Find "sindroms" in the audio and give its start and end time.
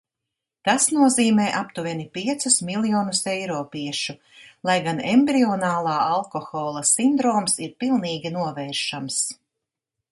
6.95-7.59